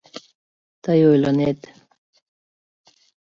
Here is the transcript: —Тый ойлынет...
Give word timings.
—Тый 0.83 0.99
ойлынет... 1.11 1.59